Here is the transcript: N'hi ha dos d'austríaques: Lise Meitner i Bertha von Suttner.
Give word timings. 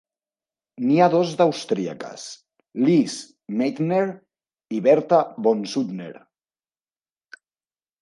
N'hi 0.85 0.95
ha 0.99 1.09
dos 1.15 1.33
d'austríaques: 1.41 2.23
Lise 2.89 3.59
Meitner 3.61 4.03
i 4.79 4.83
Bertha 4.91 5.23
von 5.51 5.65
Suttner. 5.77 6.13